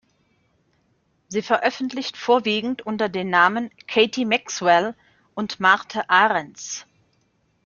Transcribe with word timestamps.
Sie 1.27 1.43
veröffentlicht 1.43 2.17
vorwiegend 2.17 2.81
unter 2.81 3.07
den 3.07 3.29
Namen 3.29 3.69
"Katie 3.85 4.25
Maxwell" 4.25 4.95
und 5.35 5.59
"Marthe 5.59 6.09
Arends". 6.09 6.87